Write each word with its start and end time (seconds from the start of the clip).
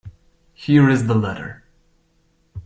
Here 0.55 0.89
is 0.89 1.05
the 1.05 1.13
letter. 1.13 1.63